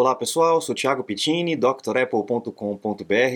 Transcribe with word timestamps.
Olá 0.00 0.14
pessoal, 0.14 0.60
sou 0.60 0.76
Thiago 0.76 1.02
Pittini, 1.02 1.56
drapple.com.br. 1.56 2.52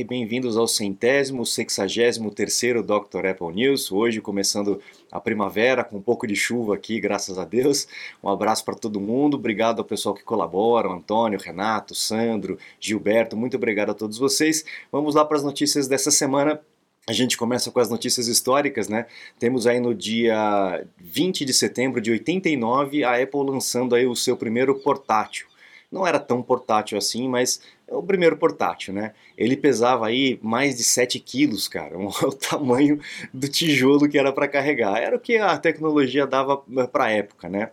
Bem-vindos 0.08 0.56
ao 0.56 0.68
centésimo, 0.68 1.44
sexagésimo 1.44 2.30
terceiro 2.30 2.84
Dr. 2.84 3.26
Apple 3.30 3.52
News. 3.52 3.90
Hoje 3.90 4.20
começando 4.20 4.80
a 5.10 5.20
primavera 5.20 5.82
com 5.82 5.96
um 5.96 6.00
pouco 6.00 6.24
de 6.24 6.36
chuva 6.36 6.76
aqui, 6.76 7.00
graças 7.00 7.36
a 7.36 7.44
Deus. 7.44 7.88
Um 8.22 8.28
abraço 8.28 8.64
para 8.64 8.76
todo 8.76 9.00
mundo, 9.00 9.36
obrigado 9.36 9.80
ao 9.80 9.84
pessoal 9.84 10.14
que 10.14 10.22
colabora, 10.22 10.88
Antônio, 10.88 11.40
Renato, 11.40 11.96
Sandro, 11.96 12.56
Gilberto, 12.78 13.36
muito 13.36 13.56
obrigado 13.56 13.90
a 13.90 13.94
todos 13.94 14.16
vocês. 14.16 14.64
Vamos 14.92 15.16
lá 15.16 15.24
para 15.24 15.38
as 15.38 15.42
notícias 15.42 15.88
dessa 15.88 16.12
semana. 16.12 16.60
A 17.08 17.12
gente 17.12 17.36
começa 17.36 17.72
com 17.72 17.80
as 17.80 17.90
notícias 17.90 18.28
históricas, 18.28 18.88
né? 18.88 19.06
Temos 19.36 19.66
aí 19.66 19.80
no 19.80 19.92
dia 19.92 20.86
20 20.96 21.44
de 21.44 21.52
setembro 21.52 22.00
de 22.00 22.12
89 22.12 23.02
a 23.02 23.20
Apple 23.20 23.46
lançando 23.46 23.96
aí 23.96 24.06
o 24.06 24.14
seu 24.14 24.36
primeiro 24.36 24.76
portátil 24.76 25.50
não 25.92 26.06
era 26.06 26.18
tão 26.18 26.42
portátil 26.42 26.96
assim, 26.96 27.28
mas 27.28 27.60
é 27.86 27.94
o 27.94 28.02
primeiro 28.02 28.36
portátil, 28.38 28.94
né? 28.94 29.12
Ele 29.36 29.56
pesava 29.56 30.06
aí 30.06 30.38
mais 30.42 30.76
de 30.76 30.82
7 30.82 31.20
quilos, 31.20 31.68
cara, 31.68 31.96
o 31.98 32.32
tamanho 32.32 32.98
do 33.32 33.46
tijolo 33.48 34.08
que 34.08 34.18
era 34.18 34.32
para 34.32 34.48
carregar. 34.48 35.00
Era 35.00 35.16
o 35.16 35.20
que 35.20 35.36
a 35.36 35.58
tecnologia 35.58 36.26
dava 36.26 36.62
eh, 36.78 36.86
para 36.86 37.04
a 37.04 37.10
época, 37.10 37.48
né? 37.48 37.70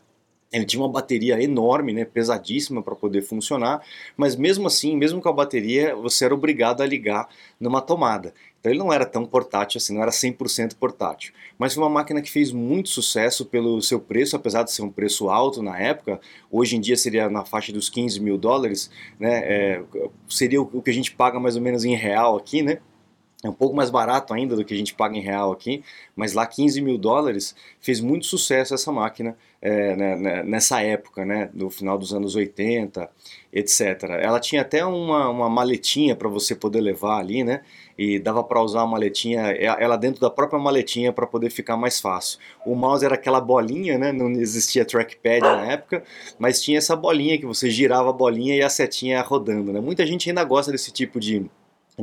Ele 0.51 0.65
tinha 0.65 0.81
uma 0.81 0.91
bateria 0.91 1.41
enorme, 1.41 1.93
né, 1.93 2.05
pesadíssima 2.05 2.81
para 2.81 2.95
poder 2.95 3.21
funcionar, 3.21 3.81
mas 4.17 4.35
mesmo 4.35 4.65
assim, 4.65 4.97
mesmo 4.97 5.21
com 5.21 5.29
a 5.29 5.33
bateria, 5.33 5.95
você 5.95 6.25
era 6.25 6.33
obrigado 6.33 6.81
a 6.81 6.85
ligar 6.85 7.29
numa 7.59 7.81
tomada. 7.81 8.33
Então 8.59 8.71
ele 8.71 8.79
não 8.79 8.91
era 8.91 9.05
tão 9.05 9.25
portátil 9.25 9.77
assim, 9.77 9.93
não 9.93 10.01
era 10.01 10.11
100% 10.11 10.75
portátil. 10.75 11.33
Mas 11.57 11.73
foi 11.73 11.83
uma 11.83 11.89
máquina 11.89 12.21
que 12.21 12.29
fez 12.29 12.51
muito 12.51 12.89
sucesso 12.89 13.45
pelo 13.45 13.81
seu 13.81 13.99
preço, 13.99 14.35
apesar 14.35 14.63
de 14.63 14.71
ser 14.71 14.81
um 14.81 14.91
preço 14.91 15.29
alto 15.29 15.61
na 15.61 15.79
época. 15.79 16.19
Hoje 16.51 16.75
em 16.75 16.81
dia 16.81 16.97
seria 16.97 17.29
na 17.29 17.45
faixa 17.45 17.71
dos 17.71 17.89
15 17.89 18.19
mil 18.19 18.37
dólares, 18.37 18.89
né? 19.19 19.41
É, 19.43 19.83
seria 20.27 20.61
o 20.61 20.81
que 20.81 20.89
a 20.89 20.93
gente 20.93 21.11
paga 21.11 21.39
mais 21.39 21.55
ou 21.55 21.61
menos 21.61 21.85
em 21.85 21.95
real 21.95 22.35
aqui, 22.35 22.61
né? 22.61 22.79
É 23.41 23.47
um 23.47 23.53
pouco 23.53 23.73
mais 23.73 23.89
barato 23.89 24.33
ainda 24.33 24.53
do 24.53 24.65
que 24.65 24.73
a 24.73 24.77
gente 24.77 24.93
paga 24.93 25.15
em 25.15 25.21
real 25.21 25.49
aqui, 25.49 25.81
mas 26.13 26.33
lá 26.33 26.45
15 26.45 26.81
mil 26.81 26.97
dólares 26.97 27.55
fez 27.79 28.01
muito 28.01 28.25
sucesso 28.25 28.73
essa 28.73 28.91
máquina 28.91 29.37
é, 29.61 29.95
né, 29.95 30.15
né, 30.17 30.43
nessa 30.43 30.81
época, 30.81 31.25
né, 31.25 31.49
no 31.53 31.69
final 31.69 31.97
dos 31.97 32.13
anos 32.13 32.35
80, 32.35 33.09
etc. 33.53 34.03
Ela 34.21 34.41
tinha 34.41 34.61
até 34.61 34.85
uma, 34.85 35.29
uma 35.29 35.49
maletinha 35.49 36.17
para 36.17 36.27
você 36.27 36.53
poder 36.53 36.81
levar 36.81 37.17
ali, 37.17 37.43
né, 37.45 37.61
e 37.97 38.19
dava 38.19 38.43
para 38.43 38.61
usar 38.61 38.81
a 38.81 38.87
maletinha, 38.87 39.41
ela 39.51 39.95
dentro 39.95 40.19
da 40.19 40.29
própria 40.29 40.59
maletinha 40.59 41.13
para 41.13 41.25
poder 41.25 41.49
ficar 41.49 41.77
mais 41.77 41.99
fácil. 41.99 42.39
O 42.65 42.75
mouse 42.75 43.05
era 43.05 43.15
aquela 43.15 43.39
bolinha, 43.39 43.97
né, 43.97 44.11
não 44.11 44.29
existia 44.31 44.83
trackpad 44.83 45.39
na 45.39 45.65
época, 45.71 46.03
mas 46.37 46.61
tinha 46.61 46.77
essa 46.77 46.95
bolinha 46.95 47.37
que 47.37 47.45
você 47.45 47.69
girava 47.69 48.09
a 48.09 48.13
bolinha 48.13 48.55
e 48.55 48.61
a 48.61 48.69
setinha 48.69 49.21
rodando. 49.21 49.71
Né. 49.71 49.79
Muita 49.79 50.05
gente 50.05 50.29
ainda 50.29 50.43
gosta 50.43 50.73
desse 50.73 50.91
tipo 50.91 51.21
de 51.21 51.49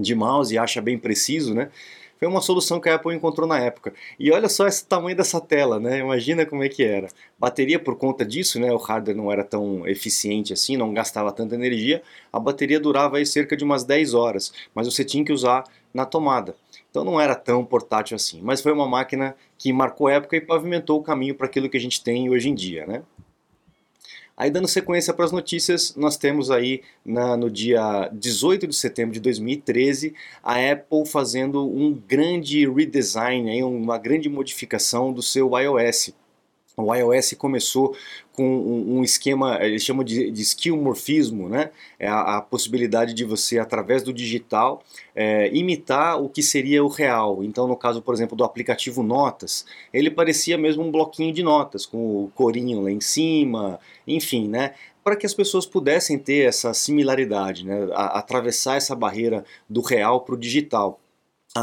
de 0.00 0.14
mouse 0.14 0.54
e 0.54 0.58
acha 0.58 0.80
bem 0.80 0.98
preciso, 0.98 1.54
né? 1.54 1.70
Foi 2.18 2.26
uma 2.26 2.40
solução 2.40 2.80
que 2.80 2.88
a 2.88 2.94
Apple 2.94 3.14
encontrou 3.14 3.46
na 3.46 3.58
época. 3.58 3.92
E 4.18 4.32
olha 4.32 4.48
só 4.48 4.66
esse 4.66 4.86
tamanho 4.86 5.16
dessa 5.16 5.38
tela, 5.38 5.78
né? 5.78 5.98
Imagina 5.98 6.46
como 6.46 6.62
é 6.62 6.68
que 6.68 6.82
era. 6.82 7.08
Bateria 7.38 7.78
por 7.78 7.96
conta 7.96 8.24
disso, 8.24 8.58
né? 8.58 8.72
O 8.72 8.78
hardware 8.78 9.16
não 9.16 9.30
era 9.30 9.44
tão 9.44 9.86
eficiente 9.86 10.52
assim, 10.52 10.76
não 10.76 10.94
gastava 10.94 11.30
tanta 11.30 11.54
energia. 11.54 12.02
A 12.32 12.40
bateria 12.40 12.80
durava 12.80 13.18
aí 13.18 13.26
cerca 13.26 13.54
de 13.56 13.64
umas 13.64 13.84
10 13.84 14.14
horas, 14.14 14.52
mas 14.74 14.86
você 14.86 15.04
tinha 15.04 15.24
que 15.24 15.32
usar 15.32 15.64
na 15.92 16.06
tomada. 16.06 16.56
Então 16.90 17.04
não 17.04 17.20
era 17.20 17.34
tão 17.34 17.62
portátil 17.62 18.16
assim, 18.16 18.40
mas 18.42 18.62
foi 18.62 18.72
uma 18.72 18.88
máquina 18.88 19.36
que 19.58 19.70
marcou 19.70 20.08
época 20.08 20.36
e 20.36 20.40
pavimentou 20.40 20.98
o 20.98 21.02
caminho 21.02 21.34
para 21.34 21.46
aquilo 21.46 21.68
que 21.68 21.76
a 21.76 21.80
gente 21.80 22.02
tem 22.02 22.30
hoje 22.30 22.48
em 22.48 22.54
dia, 22.54 22.86
né? 22.86 23.02
Aí 24.36 24.50
dando 24.50 24.68
sequência 24.68 25.14
para 25.14 25.24
as 25.24 25.32
notícias, 25.32 25.94
nós 25.96 26.18
temos 26.18 26.50
aí 26.50 26.82
na, 27.02 27.36
no 27.38 27.50
dia 27.50 28.10
18 28.12 28.66
de 28.66 28.76
setembro 28.76 29.14
de 29.14 29.20
2013 29.20 30.14
a 30.42 30.56
Apple 30.72 31.06
fazendo 31.06 31.66
um 31.66 31.94
grande 31.94 32.68
redesign, 32.68 33.62
uma 33.62 33.96
grande 33.96 34.28
modificação 34.28 35.10
do 35.10 35.22
seu 35.22 35.50
iOS. 35.58 36.12
O 36.78 36.94
iOS 36.94 37.32
começou 37.38 37.96
com 38.34 38.44
um, 38.44 39.02
esquema, 39.02 39.58
eles 39.64 39.82
chamam 39.82 40.04
de, 40.04 40.30
de 40.30 40.42
skillmorfismo, 40.42 41.48
né? 41.48 41.70
É 41.98 42.06
a, 42.06 42.36
a, 42.36 42.42
possibilidade 42.42 43.14
de 43.14 43.24
você, 43.24 43.58
através 43.58 44.02
do 44.02 44.12
digital, 44.12 44.82
é, 45.14 45.48
imitar 45.56 46.22
o 46.22 46.28
que 46.28 46.42
seria 46.42 46.84
o 46.84 46.88
real. 46.88 47.42
Então, 47.42 47.66
no 47.66 47.76
caso, 47.76 48.02
por 48.02 48.12
exemplo, 48.12 48.36
do 48.36 48.44
aplicativo 48.44 49.02
Notas, 49.02 49.64
ele 49.90 50.10
parecia 50.10 50.58
mesmo 50.58 50.82
um 50.82 50.90
bloquinho 50.90 51.32
de 51.32 51.42
notas, 51.42 51.86
com 51.86 52.24
o 52.24 52.30
corinho 52.34 52.82
lá 52.82 52.90
em 52.90 53.00
cima, 53.00 53.80
enfim, 54.06 54.46
né? 54.46 54.74
Para 55.02 55.16
que 55.16 55.24
as 55.24 55.32
pessoas 55.32 55.64
pudessem 55.64 56.18
ter 56.18 56.46
essa 56.46 56.74
similaridade, 56.74 57.64
né? 57.64 57.88
A, 57.94 58.18
atravessar 58.18 58.76
essa 58.76 58.94
barreira 58.94 59.46
do 59.66 59.80
real 59.80 60.20
para 60.20 60.34
o 60.34 60.38
digital 60.38 61.00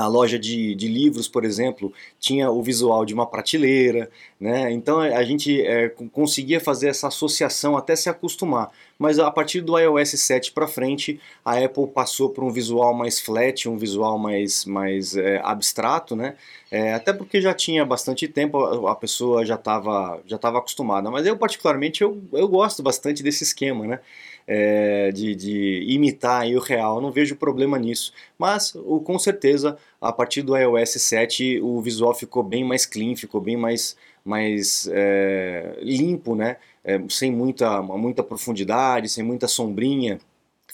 a 0.01 0.07
loja 0.07 0.39
de, 0.39 0.73
de, 0.73 0.87
livros, 0.87 1.27
por 1.27 1.45
exemplo, 1.45 1.93
tinha 2.19 2.49
o 2.49 2.61
visual 2.63 3.05
de 3.05 3.13
uma 3.13 3.27
prateleira, 3.27 4.09
né? 4.39 4.71
então 4.71 4.99
a 4.99 5.23
gente 5.23 5.61
é, 5.61 5.89
conseguia 6.11 6.59
fazer 6.59 6.87
essa 6.87 7.07
associação 7.07 7.77
até 7.77 7.95
se 7.95 8.09
acostumar. 8.09 8.71
Mas 8.97 9.19
a 9.19 9.29
partir 9.29 9.61
do 9.61 9.77
iOS 9.77 10.11
7 10.11 10.51
para 10.51 10.67
frente, 10.67 11.19
a 11.43 11.57
Apple 11.57 11.87
passou 11.87 12.29
para 12.29 12.43
um 12.43 12.49
visual 12.49 12.93
mais 12.93 13.19
flat, 13.19 13.67
um 13.67 13.77
visual 13.77 14.17
mais, 14.17 14.65
mais 14.65 15.15
é, 15.15 15.41
abstrato, 15.43 16.15
né? 16.15 16.35
É, 16.71 16.93
até 16.93 17.11
porque 17.11 17.41
já 17.41 17.53
tinha 17.53 17.85
bastante 17.85 18.27
tempo, 18.27 18.87
a 18.87 18.95
pessoa 18.95 19.45
já 19.45 19.55
estava 19.55 20.21
já 20.25 20.37
tava 20.37 20.59
acostumada. 20.59 21.11
Mas 21.11 21.25
eu, 21.25 21.37
particularmente, 21.37 22.01
eu, 22.01 22.21
eu 22.31 22.47
gosto 22.47 22.81
bastante 22.81 23.21
desse 23.21 23.43
esquema, 23.43 23.85
né? 23.85 23.99
é, 24.47 25.11
de, 25.11 25.35
de, 25.35 25.85
imitar 25.87 26.45
o 26.47 26.59
real, 26.59 27.01
não 27.01 27.11
vejo 27.11 27.35
problema 27.35 27.77
nisso. 27.77 28.13
Mas 28.37 28.75
o, 28.75 28.99
com 28.99 29.17
certeza, 29.17 29.77
a 30.01 30.11
partir 30.11 30.41
do 30.41 30.57
iOS 30.57 31.01
7, 31.01 31.61
o 31.61 31.81
visual 31.81 32.13
ficou 32.13 32.43
bem 32.43 32.63
mais 32.63 32.85
clean, 32.85 33.15
ficou 33.15 33.39
bem 33.39 33.55
mais, 33.55 33.95
mais 34.23 34.89
é, 34.91 35.77
limpo, 35.81 36.35
né? 36.35 36.57
É, 36.83 37.01
sem 37.09 37.31
muita, 37.31 37.81
muita 37.81 38.21
profundidade, 38.21 39.07
sem 39.07 39.23
muita 39.23 39.47
sombrinha, 39.47 40.19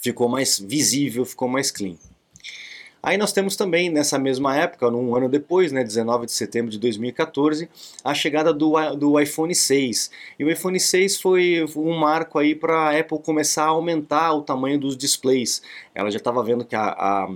ficou 0.02 0.28
mais 0.28 0.58
visível, 0.58 1.24
ficou 1.24 1.46
mais 1.46 1.70
clean. 1.70 1.96
Aí 3.02 3.16
nós 3.16 3.32
temos 3.32 3.56
também, 3.56 3.88
nessa 3.88 4.18
mesma 4.18 4.54
época, 4.54 4.88
um 4.88 5.16
ano 5.16 5.28
depois, 5.28 5.72
né, 5.72 5.82
19 5.82 6.26
de 6.26 6.32
setembro 6.32 6.70
de 6.70 6.78
2014, 6.78 7.68
a 8.04 8.12
chegada 8.12 8.52
do, 8.52 8.74
do 8.96 9.18
iPhone 9.18 9.54
6. 9.54 10.10
E 10.38 10.44
o 10.44 10.50
iPhone 10.50 10.78
6 10.78 11.18
foi 11.18 11.64
um 11.76 11.96
marco 11.96 12.38
aí 12.38 12.54
para 12.54 12.74
a 12.76 12.98
Apple 12.98 13.18
começar 13.20 13.64
a 13.64 13.68
aumentar 13.68 14.34
o 14.34 14.42
tamanho 14.42 14.78
dos 14.78 14.96
displays. 14.98 15.62
Ela 15.94 16.10
já 16.10 16.18
estava 16.18 16.42
vendo 16.42 16.64
que 16.64 16.76
a, 16.76 16.88
a 16.88 17.30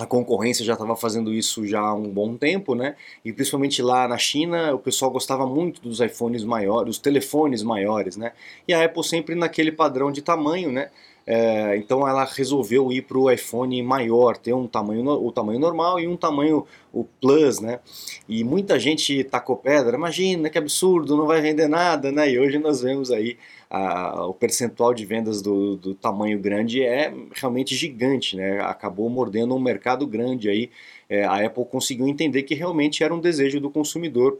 a 0.00 0.06
concorrência 0.06 0.64
já 0.64 0.72
estava 0.72 0.96
fazendo 0.96 1.32
isso 1.32 1.66
já 1.66 1.80
há 1.80 1.94
um 1.94 2.08
bom 2.08 2.36
tempo, 2.36 2.74
né? 2.74 2.96
E 3.24 3.32
principalmente 3.32 3.80
lá 3.80 4.08
na 4.08 4.18
China, 4.18 4.74
o 4.74 4.78
pessoal 4.78 5.10
gostava 5.10 5.46
muito 5.46 5.80
dos 5.80 6.00
iPhones 6.00 6.42
maiores, 6.44 6.86
dos 6.86 6.98
telefones 6.98 7.62
maiores, 7.62 8.16
né? 8.16 8.32
E 8.66 8.74
a 8.74 8.84
Apple 8.84 9.04
sempre 9.04 9.34
naquele 9.34 9.70
padrão 9.70 10.10
de 10.10 10.20
tamanho, 10.20 10.72
né? 10.72 10.90
É, 11.26 11.76
então 11.78 12.06
ela 12.06 12.24
resolveu 12.24 12.92
ir 12.92 13.02
para 13.02 13.18
o 13.18 13.30
iPhone 13.30 13.82
maior, 13.82 14.36
ter 14.36 14.52
um 14.52 14.66
tamanho, 14.66 15.08
o 15.08 15.32
tamanho 15.32 15.58
normal 15.58 15.98
e 15.98 16.06
um 16.06 16.16
tamanho 16.16 16.66
o 16.92 17.04
Plus, 17.04 17.60
né? 17.60 17.80
E 18.28 18.44
muita 18.44 18.78
gente 18.78 19.24
tacou 19.24 19.56
pedra, 19.56 19.96
imagina 19.96 20.50
que 20.50 20.58
absurdo, 20.58 21.16
não 21.16 21.26
vai 21.26 21.40
vender 21.40 21.66
nada, 21.66 22.12
né? 22.12 22.30
E 22.30 22.38
hoje 22.38 22.58
nós 22.58 22.82
vemos 22.82 23.10
aí 23.10 23.38
a, 23.70 24.26
o 24.26 24.34
percentual 24.34 24.92
de 24.92 25.04
vendas 25.06 25.40
do, 25.40 25.76
do 25.76 25.94
tamanho 25.94 26.38
grande 26.38 26.82
é 26.82 27.12
realmente 27.34 27.74
gigante, 27.74 28.36
né? 28.36 28.60
Acabou 28.60 29.08
mordendo 29.08 29.54
um 29.54 29.60
mercado 29.60 30.06
grande 30.06 30.48
aí. 30.48 30.70
É, 31.08 31.24
a 31.24 31.44
Apple 31.44 31.64
conseguiu 31.64 32.06
entender 32.06 32.42
que 32.42 32.54
realmente 32.54 33.02
era 33.02 33.14
um 33.14 33.20
desejo 33.20 33.60
do 33.60 33.70
consumidor 33.70 34.38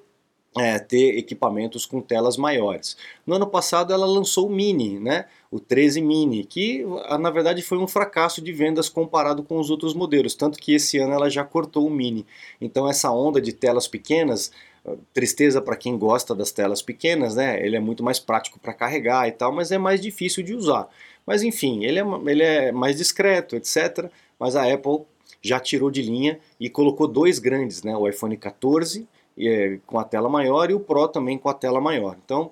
é, 0.57 0.79
ter 0.79 1.19
equipamentos 1.19 1.85
com 1.85 2.01
telas 2.01 2.37
maiores. 2.37 2.97
No 3.27 3.35
ano 3.35 3.47
passado 3.47 3.93
ela 3.93 4.07
lançou 4.07 4.47
o 4.47 4.51
Mini, 4.51 5.01
né? 5.01 5.27
o 5.55 5.61
13 5.61 6.03
Mini, 6.03 6.45
que 6.45 6.85
ah, 7.05 7.17
na 7.17 7.31
verdade 7.31 7.63
foi 7.63 7.79
um 7.79 7.87
fracasso 7.87 8.43
de 8.43 8.53
vendas 8.53 8.89
comparado 8.89 9.41
com 9.45 9.61
os 9.61 9.71
outros 9.71 9.95
modelos, 9.95 10.35
tanto 10.35 10.59
que 10.59 10.75
esse 10.75 10.99
ano 10.99 11.13
ela 11.13 11.31
já 11.31 11.45
cortou 11.45 11.87
o 11.87 11.91
Mini. 11.91 12.27
Então 12.61 12.89
essa 12.89 13.13
onda 13.13 13.41
de 13.41 13.53
telas 13.53 13.87
pequenas, 13.87 14.51
ah, 14.85 14.95
tristeza 15.13 15.63
para 15.63 15.77
quem 15.77 15.97
gosta 15.97 16.35
das 16.35 16.51
telas 16.51 16.83
pequenas, 16.83 17.37
né? 17.37 17.65
Ele 17.65 17.77
é 17.77 17.81
muito 17.81 18.03
mais 18.03 18.19
prático 18.19 18.59
para 18.59 18.75
carregar 18.75 19.29
e 19.29 19.31
tal, 19.33 19.53
mas 19.53 19.71
é 19.71 19.79
mais 19.79 20.01
difícil 20.01 20.43
de 20.43 20.55
usar. 20.55 20.89
Mas 21.25 21.45
enfim, 21.45 21.85
ele 21.85 22.01
é, 22.01 22.05
ele 22.27 22.43
é 22.43 22.73
mais 22.73 22.97
discreto, 22.97 23.55
etc. 23.55 24.11
Mas 24.37 24.57
a 24.57 24.65
Apple 24.73 25.03
já 25.41 25.61
tirou 25.61 25.89
de 25.89 26.03
linha 26.03 26.41
e 26.59 26.69
colocou 26.69 27.07
dois 27.07 27.39
grandes, 27.39 27.85
né? 27.85 27.97
O 27.97 28.09
iPhone 28.09 28.37
14 28.37 29.07
é, 29.39 29.79
com 29.87 29.99
a 29.99 30.05
tela 30.05 30.29
maior 30.29 30.71
e 30.71 30.75
o 30.75 30.81
Pro 30.81 31.09
também 31.09 31.39
com 31.39 31.49
a 31.49 31.55
tela 31.55 31.81
maior. 31.81 32.17
Então, 32.25 32.51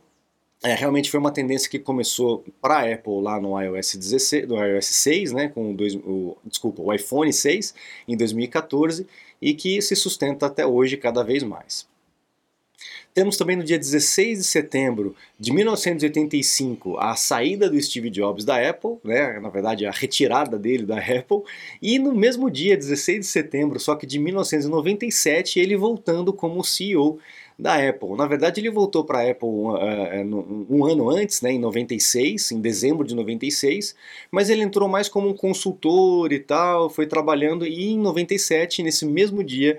é, 0.62 0.74
realmente 0.74 1.10
foi 1.10 1.18
uma 1.18 1.32
tendência 1.32 1.68
que 1.68 1.78
começou 1.78 2.44
para 2.60 2.76
a 2.76 2.92
Apple 2.92 3.20
lá 3.20 3.40
no 3.40 3.60
iOS 3.60 3.96
16, 3.96 4.48
no 4.48 4.64
iOS 4.64 4.86
6, 4.86 5.32
né, 5.32 5.48
com 5.48 5.74
dois, 5.74 5.94
o, 5.96 6.36
desculpa, 6.44 6.80
o 6.82 6.92
iPhone 6.92 7.32
6 7.32 7.74
em 8.06 8.16
2014 8.16 9.06
e 9.40 9.54
que 9.54 9.82
se 9.82 9.96
sustenta 9.96 10.46
até 10.46 10.64
hoje 10.64 10.96
cada 10.96 11.24
vez 11.24 11.42
mais. 11.42 11.88
Temos 13.14 13.36
também 13.36 13.56
no 13.56 13.62
dia 13.62 13.78
16 13.78 14.38
de 14.38 14.44
setembro 14.44 15.14
de 15.38 15.52
1985 15.52 16.96
a 16.98 17.14
saída 17.14 17.68
do 17.68 17.80
Steve 17.80 18.08
Jobs 18.08 18.42
da 18.42 18.56
Apple, 18.68 18.96
né? 19.04 19.38
na 19.38 19.50
verdade 19.50 19.84
a 19.84 19.90
retirada 19.90 20.58
dele 20.58 20.86
da 20.86 20.98
Apple, 20.98 21.42
e 21.80 21.98
no 21.98 22.14
mesmo 22.14 22.50
dia, 22.50 22.74
16 22.74 23.20
de 23.20 23.26
setembro, 23.26 23.78
só 23.78 23.94
que 23.96 24.06
de 24.06 24.18
1997, 24.18 25.60
ele 25.60 25.76
voltando 25.76 26.32
como 26.32 26.64
CEO 26.64 27.18
da 27.58 27.76
Apple. 27.76 28.16
Na 28.16 28.26
verdade, 28.26 28.60
ele 28.60 28.70
voltou 28.70 29.04
para 29.04 29.18
a 29.20 29.30
Apple 29.30 29.48
uh, 29.48 30.66
um 30.70 30.84
ano 30.84 31.10
antes, 31.10 31.42
né, 31.42 31.52
em 31.52 31.58
96, 31.58 32.52
em 32.52 32.60
dezembro 32.60 33.06
de 33.06 33.14
96, 33.14 33.94
mas 34.30 34.48
ele 34.48 34.62
entrou 34.62 34.88
mais 34.88 35.08
como 35.08 35.28
um 35.28 35.34
consultor 35.34 36.32
e 36.32 36.38
tal, 36.38 36.88
foi 36.88 37.06
trabalhando, 37.06 37.66
e 37.66 37.90
em 37.90 37.98
97, 37.98 38.82
nesse 38.82 39.04
mesmo 39.04 39.44
dia, 39.44 39.78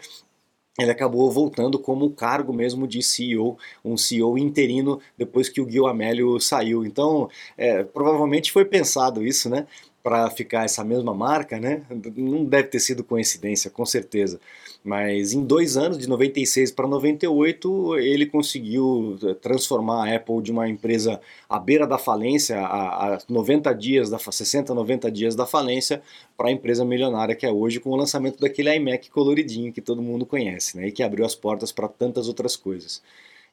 ele 0.79 0.91
acabou 0.91 1.29
voltando 1.31 1.77
como 1.77 2.09
cargo 2.09 2.51
mesmo 2.51 2.87
de 2.87 3.01
CEO, 3.03 3.57
um 3.85 3.95
CEO 3.95 4.37
interino 4.37 4.99
depois 5.17 5.47
que 5.47 5.61
o 5.61 5.69
Gil 5.69 5.85
Amélio 5.85 6.39
saiu. 6.39 6.83
Então, 6.85 7.29
é, 7.57 7.83
provavelmente 7.83 8.51
foi 8.51 8.65
pensado 8.65 9.25
isso, 9.25 9.49
né? 9.49 9.67
Para 10.01 10.29
ficar 10.31 10.65
essa 10.65 10.83
mesma 10.83 11.13
marca, 11.13 11.59
né? 11.59 11.83
Não 12.15 12.43
deve 12.43 12.69
ter 12.69 12.79
sido 12.79 13.03
coincidência, 13.03 13.69
com 13.69 13.85
certeza. 13.85 14.39
Mas 14.83 15.31
em 15.31 15.45
dois 15.45 15.77
anos, 15.77 15.97
de 15.97 16.09
96 16.09 16.71
para 16.71 16.85
98, 16.85 17.97
ele 17.99 18.25
conseguiu 18.25 19.17
eh, 19.23 19.33
transformar 19.35 20.05
a 20.05 20.15
Apple 20.15 20.41
de 20.41 20.51
uma 20.51 20.67
empresa 20.67 21.21
à 21.47 21.57
beira 21.57 21.87
da 21.87 21.97
falência, 21.97 22.59
a, 22.59 23.15
a 23.15 23.19
90 23.29 23.73
dias, 23.73 24.09
da, 24.09 24.19
60, 24.19 24.73
90 24.73 25.09
dias 25.09 25.35
da 25.35 25.45
falência, 25.45 26.01
para 26.35 26.49
a 26.49 26.51
empresa 26.51 26.83
milionária 26.83 27.33
que 27.33 27.45
é 27.45 27.51
hoje, 27.51 27.79
com 27.79 27.91
o 27.91 27.95
lançamento 27.95 28.41
daquele 28.41 28.75
iMac 28.75 29.09
coloridinho 29.09 29.71
que 29.71 29.79
todo 29.79 30.01
mundo 30.01 30.25
conhece, 30.25 30.75
né, 30.75 30.87
e 30.87 30.91
que 30.91 31.01
abriu 31.01 31.25
as 31.25 31.33
portas 31.33 31.71
para 31.71 31.87
tantas 31.87 32.27
outras 32.27 32.57
coisas. 32.57 33.01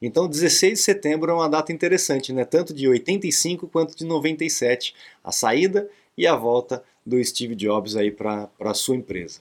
Então, 0.02 0.26
16 0.26 0.78
de 0.78 0.84
setembro 0.84 1.30
é 1.30 1.34
uma 1.34 1.48
data 1.48 1.72
interessante, 1.72 2.32
né? 2.32 2.44
tanto 2.44 2.72
de 2.72 2.88
85 2.88 3.68
quanto 3.68 3.94
de 3.94 4.04
97, 4.04 4.94
a 5.22 5.30
saída 5.30 5.88
e 6.16 6.26
a 6.26 6.34
volta 6.34 6.82
do 7.04 7.22
Steve 7.22 7.54
Jobs 7.54 7.96
aí 7.96 8.10
para 8.10 8.48
a 8.58 8.74
sua 8.74 8.96
empresa. 8.96 9.40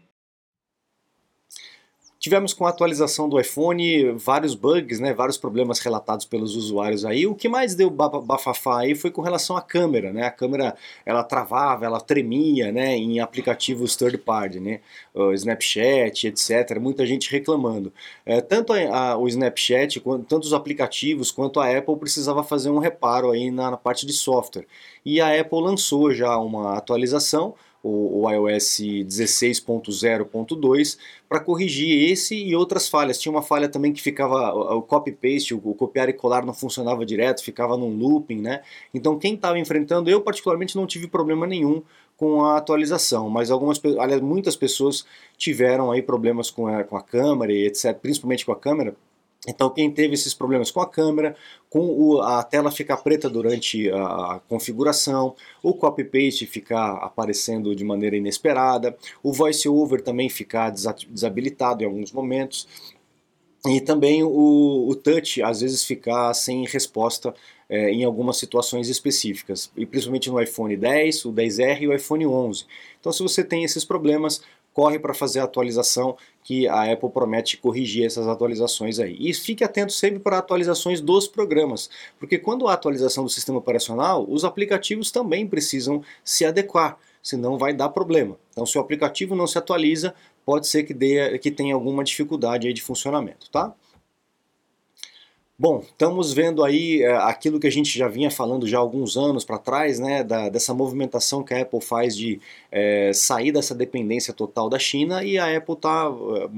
Tivemos 2.21 2.53
com 2.53 2.67
a 2.67 2.69
atualização 2.69 3.27
do 3.27 3.39
iPhone 3.39 4.11
vários 4.11 4.53
bugs, 4.53 4.99
né, 4.99 5.11
vários 5.11 5.39
problemas 5.39 5.79
relatados 5.79 6.23
pelos 6.23 6.55
usuários 6.55 7.03
aí. 7.03 7.25
O 7.25 7.33
que 7.33 7.49
mais 7.49 7.73
deu 7.73 7.89
bafafá 7.89 8.81
aí 8.81 8.93
foi 8.93 9.09
com 9.09 9.23
relação 9.23 9.57
à 9.57 9.61
câmera, 9.61 10.13
né? 10.13 10.27
A 10.27 10.29
câmera 10.29 10.75
ela 11.03 11.23
travava, 11.23 11.83
ela 11.83 11.99
tremia, 11.99 12.71
né, 12.71 12.95
em 12.95 13.19
aplicativos 13.19 13.95
third 13.95 14.19
party, 14.19 14.59
né? 14.59 14.81
O 15.15 15.33
Snapchat, 15.33 16.27
etc. 16.27 16.77
Muita 16.79 17.07
gente 17.07 17.31
reclamando. 17.31 17.91
É, 18.23 18.39
tanto 18.39 18.71
a, 18.71 18.77
a, 18.77 19.17
o 19.17 19.27
Snapchat, 19.27 19.99
quanto, 19.99 20.25
tanto 20.25 20.43
os 20.43 20.53
aplicativos 20.53 21.31
quanto 21.31 21.59
a 21.59 21.75
Apple 21.75 21.97
precisava 21.97 22.43
fazer 22.43 22.69
um 22.69 22.77
reparo 22.77 23.31
aí 23.31 23.49
na, 23.49 23.71
na 23.71 23.77
parte 23.77 24.05
de 24.05 24.13
software. 24.13 24.67
E 25.03 25.19
a 25.19 25.41
Apple 25.41 25.59
lançou 25.59 26.13
já 26.13 26.37
uma 26.37 26.77
atualização 26.77 27.55
o, 27.83 28.23
o 28.23 28.29
iOS 28.29 28.79
16.0.2 28.79 30.97
para 31.27 31.39
corrigir 31.39 32.11
esse 32.11 32.35
e 32.35 32.55
outras 32.55 32.87
falhas. 32.87 33.19
Tinha 33.19 33.31
uma 33.31 33.41
falha 33.41 33.67
também 33.67 33.91
que 33.93 34.01
ficava 34.01 34.53
o 34.53 34.81
copy-paste, 34.81 35.53
o 35.53 35.59
copiar 35.59 36.09
e 36.09 36.13
colar 36.13 36.45
não 36.45 36.53
funcionava 36.53 37.05
direto, 37.05 37.43
ficava 37.43 37.77
num 37.77 37.97
looping, 37.97 38.41
né? 38.41 38.61
Então 38.93 39.17
quem 39.17 39.35
estava 39.35 39.57
enfrentando, 39.57 40.09
eu 40.09 40.21
particularmente 40.21 40.75
não 40.75 40.85
tive 40.85 41.07
problema 41.07 41.47
nenhum 41.47 41.81
com 42.17 42.43
a 42.45 42.57
atualização, 42.57 43.29
mas 43.29 43.49
algumas, 43.49 43.81
aliás, 43.99 44.21
muitas 44.21 44.55
pessoas 44.55 45.05
tiveram 45.37 45.91
aí 45.91 46.03
problemas 46.03 46.51
com 46.51 46.67
a, 46.67 46.83
com 46.83 46.95
a 46.95 47.01
câmera 47.01 47.51
e 47.51 47.65
etc, 47.65 47.97
principalmente 47.97 48.45
com 48.45 48.51
a 48.51 48.55
câmera, 48.55 48.95
então, 49.47 49.71
quem 49.71 49.89
teve 49.89 50.13
esses 50.13 50.35
problemas 50.35 50.69
com 50.69 50.81
a 50.81 50.87
câmera, 50.87 51.35
com 51.67 52.21
a 52.21 52.43
tela 52.43 52.69
ficar 52.69 52.97
preta 52.97 53.27
durante 53.27 53.89
a, 53.89 54.35
a 54.35 54.39
configuração, 54.47 55.35
o 55.63 55.73
copy-paste 55.73 56.45
ficar 56.45 56.97
aparecendo 56.97 57.75
de 57.75 57.83
maneira 57.83 58.15
inesperada, 58.15 58.95
o 59.23 59.33
voice-over 59.33 60.03
também 60.03 60.29
ficar 60.29 60.69
desabilitado 60.69 61.81
em 61.81 61.87
alguns 61.87 62.11
momentos, 62.11 62.67
e 63.65 63.81
também 63.81 64.23
o, 64.23 64.87
o 64.87 64.95
touch 64.95 65.41
às 65.41 65.61
vezes 65.61 65.83
ficar 65.83 66.33
sem 66.35 66.65
resposta 66.65 67.33
é, 67.67 67.89
em 67.89 68.03
algumas 68.03 68.37
situações 68.37 68.89
específicas, 68.89 69.71
e 69.75 69.87
principalmente 69.87 70.29
no 70.29 70.39
iPhone 70.39 70.75
10, 70.75 71.25
o 71.25 71.33
10R 71.33 71.81
e 71.81 71.87
o 71.87 71.93
iPhone 71.93 72.27
11. 72.27 72.65
Então, 72.99 73.11
se 73.11 73.23
você 73.23 73.43
tem 73.43 73.63
esses 73.63 73.85
problemas, 73.85 74.41
corre 74.73 74.99
para 74.99 75.13
fazer 75.13 75.39
a 75.39 75.43
atualização 75.43 76.15
que 76.43 76.67
a 76.67 76.91
Apple 76.91 77.09
promete 77.09 77.57
corrigir 77.57 78.05
essas 78.05 78.27
atualizações 78.27 78.99
aí. 78.99 79.15
E 79.19 79.33
fique 79.33 79.63
atento 79.63 79.93
sempre 79.93 80.19
para 80.19 80.37
atualizações 80.37 81.01
dos 81.01 81.27
programas, 81.27 81.89
porque 82.19 82.37
quando 82.37 82.67
há 82.67 82.73
atualização 82.73 83.23
do 83.23 83.29
sistema 83.29 83.59
operacional, 83.59 84.25
os 84.27 84.43
aplicativos 84.43 85.11
também 85.11 85.47
precisam 85.47 86.03
se 86.23 86.45
adequar, 86.45 86.97
senão 87.21 87.57
vai 87.57 87.73
dar 87.73 87.89
problema. 87.89 88.37
Então, 88.51 88.65
se 88.65 88.77
o 88.77 88.81
aplicativo 88.81 89.35
não 89.35 89.45
se 89.45 89.57
atualiza, 89.57 90.13
pode 90.45 90.67
ser 90.67 90.83
que, 90.83 90.93
dê, 90.93 91.37
que 91.37 91.51
tenha 91.51 91.75
alguma 91.75 92.03
dificuldade 92.03 92.67
aí 92.67 92.73
de 92.73 92.81
funcionamento, 92.81 93.49
tá? 93.51 93.73
Bom, 95.61 95.81
estamos 95.81 96.33
vendo 96.33 96.63
aí 96.63 97.03
é, 97.03 97.15
aquilo 97.17 97.59
que 97.59 97.67
a 97.67 97.71
gente 97.71 97.95
já 97.95 98.07
vinha 98.07 98.31
falando 98.31 98.67
já 98.67 98.79
há 98.79 98.81
alguns 98.81 99.15
anos 99.15 99.45
para 99.45 99.59
trás, 99.59 99.99
né, 99.99 100.23
da, 100.23 100.49
dessa 100.49 100.73
movimentação 100.73 101.43
que 101.43 101.53
a 101.53 101.61
Apple 101.61 101.79
faz 101.79 102.17
de 102.17 102.41
é, 102.71 103.11
sair 103.13 103.51
dessa 103.51 103.75
dependência 103.75 104.33
total 104.33 104.71
da 104.71 104.79
China 104.79 105.23
e 105.23 105.37
a 105.37 105.55
Apple 105.55 105.75
está, 105.75 106.09
uh, 106.09 106.49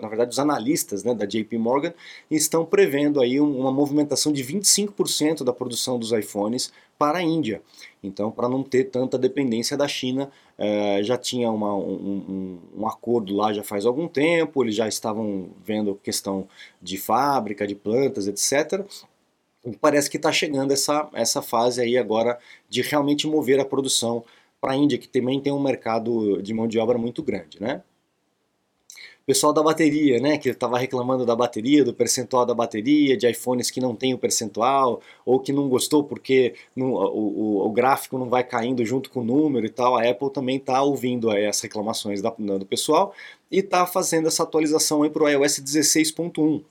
na 0.00 0.08
verdade, 0.08 0.30
os 0.30 0.38
analistas 0.38 1.04
né, 1.04 1.14
da 1.14 1.26
JP 1.26 1.58
Morgan 1.58 1.92
estão 2.30 2.64
prevendo 2.64 3.20
aí 3.20 3.38
uma 3.38 3.70
movimentação 3.70 4.32
de 4.32 4.42
25% 4.42 5.44
da 5.44 5.52
produção 5.52 5.98
dos 5.98 6.10
iPhones 6.10 6.72
para 6.98 7.18
a 7.18 7.22
Índia. 7.22 7.62
Então, 8.02 8.30
para 8.30 8.48
não 8.48 8.62
ter 8.62 8.84
tanta 8.84 9.16
dependência 9.16 9.76
da 9.76 9.86
China, 9.86 10.30
é, 10.58 11.02
já 11.02 11.16
tinha 11.16 11.50
uma, 11.50 11.74
um, 11.74 12.58
um, 12.76 12.86
acordo 12.86 13.34
lá 13.34 13.52
já 13.52 13.62
faz 13.62 13.86
algum 13.86 14.08
tempo, 14.08 14.64
eles 14.64 14.74
já 14.74 14.88
estavam 14.88 15.50
vendo 15.64 15.94
questão 16.02 16.48
de 16.82 16.98
fábrica, 16.98 17.66
de 17.66 17.74
plantas, 17.76 18.26
etc. 18.26 18.84
E 19.64 19.76
parece 19.76 20.10
que 20.10 20.16
está 20.16 20.32
chegando 20.32 20.72
essa, 20.72 21.08
essa 21.12 21.40
fase 21.40 21.80
aí 21.80 21.96
agora 21.96 22.38
de 22.68 22.82
realmente 22.82 23.26
mover 23.26 23.60
a 23.60 23.64
produção 23.64 24.24
para 24.60 24.72
a 24.72 24.76
Índia, 24.76 24.98
que 24.98 25.08
também 25.08 25.40
tem 25.40 25.52
um 25.52 25.62
mercado 25.62 26.42
de 26.42 26.52
mão 26.52 26.66
de 26.66 26.78
obra 26.78 26.98
muito 26.98 27.22
grande, 27.22 27.60
né? 27.60 27.82
Pessoal 29.28 29.52
da 29.52 29.62
bateria, 29.62 30.18
né, 30.18 30.38
que 30.38 30.48
estava 30.48 30.78
reclamando 30.78 31.26
da 31.26 31.36
bateria, 31.36 31.84
do 31.84 31.92
percentual 31.92 32.46
da 32.46 32.54
bateria, 32.54 33.14
de 33.14 33.28
iPhones 33.28 33.70
que 33.70 33.78
não 33.78 33.94
tem 33.94 34.14
o 34.14 34.18
percentual, 34.18 35.02
ou 35.22 35.38
que 35.38 35.52
não 35.52 35.68
gostou 35.68 36.02
porque 36.02 36.54
não, 36.74 36.92
o, 36.92 37.60
o, 37.62 37.66
o, 37.66 37.70
gráfico 37.70 38.16
não 38.16 38.30
vai 38.30 38.42
caindo 38.42 38.82
junto 38.86 39.10
com 39.10 39.20
o 39.20 39.24
número 39.24 39.66
e 39.66 39.68
tal. 39.68 39.98
A 39.98 40.08
Apple 40.08 40.30
também 40.30 40.56
está 40.56 40.80
ouvindo 40.80 41.30
as 41.30 41.60
reclamações 41.60 42.22
da, 42.22 42.30
do 42.30 42.64
pessoal 42.64 43.12
e 43.50 43.58
está 43.58 43.86
fazendo 43.86 44.28
essa 44.28 44.44
atualização 44.44 45.06
para 45.10 45.22
o 45.22 45.28
iOS 45.28 45.60
16.1. 45.60 46.64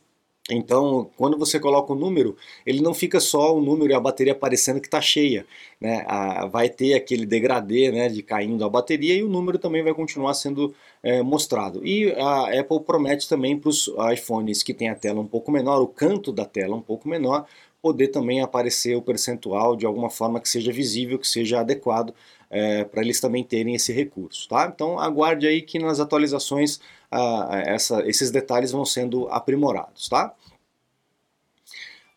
Então, 0.50 1.10
quando 1.18 1.38
você 1.38 1.60
coloca 1.60 1.92
o 1.92 1.96
número, 1.96 2.38
ele 2.66 2.82
não 2.82 2.94
fica 2.94 3.20
só 3.20 3.56
o 3.56 3.62
número 3.62 3.92
e 3.92 3.94
a 3.94 4.00
bateria 4.00 4.32
aparecendo 4.32 4.80
que 4.80 4.88
está 4.88 5.02
cheia. 5.02 5.46
Né? 5.80 6.06
A, 6.08 6.46
vai 6.46 6.70
ter 6.70 6.94
aquele 6.94 7.26
degradê 7.26 7.92
né, 7.92 8.08
de 8.08 8.24
caindo 8.24 8.64
a 8.64 8.70
bateria 8.70 9.16
e 9.16 9.24
o 9.24 9.30
número 9.30 9.60
também 9.60 9.84
vai 9.84 9.94
continuar 9.94 10.34
sendo 10.34 10.74
é, 11.04 11.22
mostrado. 11.22 11.86
E 11.86 12.12
a 12.14 12.60
Apple 12.60 12.80
promete 12.80 13.28
também 13.28 13.58
para 13.58 13.70
os 13.70 13.92
iPhones 14.14 14.64
que 14.64 14.74
tem 14.74 14.90
a 14.90 14.96
tela 14.96 15.20
um 15.20 15.28
pouco 15.28 15.52
menor, 15.52 15.82
o 15.82 15.88
canto 15.88 16.32
da 16.32 16.46
tela 16.46 16.76
um 16.76 16.82
pouco 16.82 17.10
menor, 17.10 17.46
poder 17.82 18.10
também 18.10 18.42
aparecer 18.42 18.96
o 18.96 19.02
percentual 19.02 19.76
de 19.76 19.86
alguma 19.86 20.10
forma 20.10 20.40
que 20.40 20.50
seja 20.50 20.72
visível, 20.72 21.20
que 21.20 21.28
seja 21.28 21.60
adequado 21.60 22.14
é, 22.50 22.84
para 22.84 23.02
eles 23.02 23.20
também 23.20 23.44
terem 23.44 23.76
esse 23.76 23.92
recurso. 23.94 24.48
Tá? 24.48 24.72
Então 24.74 25.00
aguarde 25.00 25.48
aí 25.48 25.62
que 25.62 25.80
nas 25.80 26.00
atualizações 26.00 26.80
ah, 27.12 27.62
essa, 27.66 28.08
esses 28.08 28.32
detalhes 28.32 28.72
vão 28.72 28.86
sendo 28.86 29.28
aprimorados. 29.30 30.10
Tá? 30.10 30.34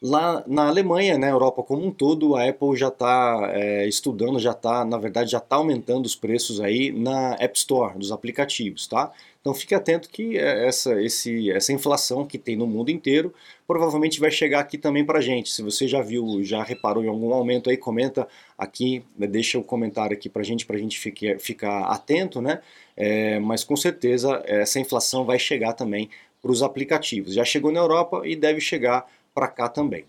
Lá 0.02 0.42
na 0.46 0.66
Alemanha, 0.66 1.18
na 1.18 1.28
Europa 1.28 1.62
como 1.62 1.86
um 1.86 1.90
todo, 1.90 2.34
a 2.34 2.48
Apple 2.48 2.74
já 2.74 2.88
está 2.88 3.50
é, 3.52 3.86
estudando, 3.86 4.38
já 4.38 4.52
está, 4.52 4.82
na 4.82 4.96
verdade, 4.96 5.30
já 5.30 5.36
está 5.36 5.56
aumentando 5.56 6.06
os 6.06 6.16
preços 6.16 6.58
aí 6.58 6.90
na 6.90 7.34
App 7.38 7.58
Store 7.58 7.98
dos 7.98 8.10
aplicativos, 8.10 8.86
tá? 8.86 9.12
Então 9.42 9.52
fique 9.52 9.74
atento 9.74 10.08
que 10.08 10.38
é, 10.38 10.66
essa, 10.66 11.02
esse, 11.02 11.50
essa 11.50 11.70
inflação 11.74 12.26
que 12.26 12.38
tem 12.38 12.56
no 12.56 12.66
mundo 12.66 12.90
inteiro 12.90 13.34
provavelmente 13.66 14.18
vai 14.18 14.30
chegar 14.30 14.60
aqui 14.60 14.78
também 14.78 15.04
para 15.04 15.20
gente. 15.20 15.50
Se 15.50 15.62
você 15.62 15.86
já 15.86 16.00
viu, 16.00 16.42
já 16.42 16.62
reparou 16.62 17.04
em 17.04 17.08
algum 17.08 17.34
aumento 17.34 17.68
aí, 17.68 17.76
comenta 17.76 18.26
aqui, 18.56 19.04
né, 19.18 19.26
deixa 19.26 19.58
o 19.58 19.60
um 19.60 19.64
comentário 19.64 20.16
aqui 20.16 20.30
para 20.30 20.42
gente, 20.42 20.64
para 20.64 20.76
a 20.76 20.78
gente 20.78 20.98
fique, 20.98 21.38
ficar 21.38 21.84
atento, 21.84 22.40
né? 22.40 22.62
É, 22.96 23.38
mas 23.38 23.64
com 23.64 23.76
certeza 23.76 24.42
essa 24.46 24.80
inflação 24.80 25.26
vai 25.26 25.38
chegar 25.38 25.74
também 25.74 26.08
para 26.40 26.50
os 26.50 26.62
aplicativos. 26.62 27.34
Já 27.34 27.44
chegou 27.44 27.70
na 27.70 27.80
Europa 27.80 28.22
e 28.24 28.34
deve 28.34 28.60
chegar 28.60 29.06
para 29.40 29.48
cá 29.48 29.68
também. 29.70 30.04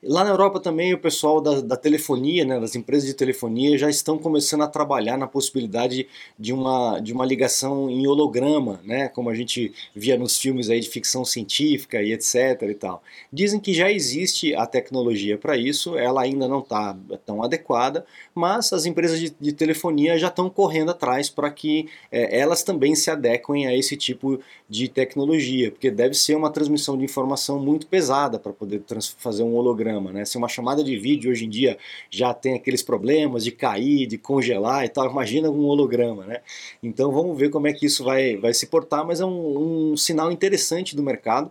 Lá 0.00 0.22
na 0.22 0.30
Europa 0.30 0.60
também 0.60 0.94
o 0.94 0.98
pessoal 0.98 1.40
da, 1.40 1.60
da, 1.60 1.76
telefonia, 1.76 2.44
né, 2.44 2.60
das 2.60 2.76
empresas 2.76 3.08
de 3.08 3.14
telefonia 3.14 3.76
já 3.76 3.90
estão 3.90 4.16
começando 4.16 4.62
a 4.62 4.68
trabalhar 4.68 5.18
na 5.18 5.26
possibilidade 5.26 6.06
de 6.38 6.52
uma, 6.52 7.00
de 7.00 7.12
uma 7.12 7.26
ligação 7.26 7.90
em 7.90 8.06
holograma, 8.06 8.78
né, 8.84 9.08
como 9.08 9.28
a 9.28 9.34
gente 9.34 9.72
via 9.92 10.16
nos 10.16 10.38
filmes 10.38 10.70
aí 10.70 10.78
de 10.78 10.88
ficção 10.88 11.24
científica 11.24 12.00
e 12.00 12.12
etc 12.12 12.62
e 12.62 12.74
tal. 12.74 13.02
Dizem 13.32 13.58
que 13.58 13.74
já 13.74 13.90
existe 13.90 14.54
a 14.54 14.66
tecnologia 14.66 15.36
para 15.36 15.56
isso, 15.56 15.98
ela 15.98 16.22
ainda 16.22 16.46
não 16.46 16.60
está 16.60 16.96
tão 17.26 17.42
adequada, 17.42 18.06
mas 18.32 18.72
as 18.72 18.86
empresas 18.86 19.18
de, 19.18 19.34
de 19.40 19.52
telefonia 19.52 20.16
já 20.16 20.28
estão 20.28 20.48
correndo 20.48 20.92
atrás 20.92 21.28
para 21.28 21.50
que 21.50 21.88
é, 22.12 22.38
elas 22.38 22.62
também 22.62 22.94
se 22.94 23.10
adequem 23.10 23.66
a 23.66 23.76
esse 23.76 23.96
tipo 23.96 24.38
de 24.68 24.86
tecnologia, 24.86 25.72
porque 25.72 25.90
deve 25.90 26.14
ser 26.14 26.36
uma 26.36 26.50
transmissão 26.50 26.96
de 26.96 27.04
informação 27.04 27.58
muito 27.58 27.88
pesada 27.88 28.38
para 28.38 28.52
poder 28.52 28.80
fazer 29.16 29.42
um 29.42 29.56
holograma. 29.56 29.87
Né? 30.12 30.24
Se 30.24 30.36
uma 30.36 30.48
chamada 30.48 30.82
de 30.84 30.96
vídeo 30.96 31.30
hoje 31.30 31.44
em 31.46 31.48
dia 31.48 31.78
já 32.10 32.32
tem 32.34 32.54
aqueles 32.54 32.82
problemas 32.82 33.44
de 33.44 33.52
cair, 33.52 34.06
de 34.06 34.18
congelar 34.18 34.84
e 34.84 34.88
tal, 34.88 35.10
imagina 35.10 35.50
um 35.50 35.64
holograma. 35.64 36.26
Né? 36.26 36.40
Então 36.82 37.10
vamos 37.12 37.38
ver 37.38 37.50
como 37.50 37.66
é 37.66 37.72
que 37.72 37.86
isso 37.86 38.04
vai, 38.04 38.36
vai 38.36 38.52
se 38.54 38.66
portar, 38.66 39.06
mas 39.06 39.20
é 39.20 39.24
um, 39.24 39.92
um 39.92 39.96
sinal 39.96 40.30
interessante 40.30 40.94
do 40.94 41.02
mercado 41.02 41.50